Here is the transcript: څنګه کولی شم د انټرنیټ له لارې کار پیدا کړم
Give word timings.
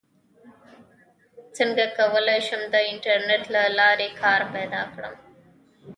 څنګه 1.57 1.85
کولی 1.97 2.39
شم 2.47 2.61
د 2.73 2.75
انټرنیټ 2.91 3.43
له 3.55 3.63
لارې 3.79 4.07
کار 4.21 4.41
پیدا 4.53 4.81
کړم 4.93 5.15